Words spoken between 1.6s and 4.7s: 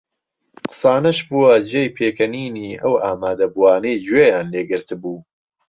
جێی پێکەنینی ئەو ئامادەبووانەی گوێیان لێ